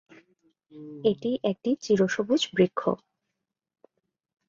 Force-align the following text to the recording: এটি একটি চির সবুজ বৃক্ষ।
এটি 1.03 1.31
একটি 1.43 1.71
চির 1.83 1.99
সবুজ 2.07 2.41
বৃক্ষ। 2.53 2.81